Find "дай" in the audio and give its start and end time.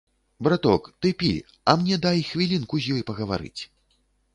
2.09-2.27